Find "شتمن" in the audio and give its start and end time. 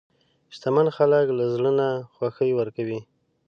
0.55-0.87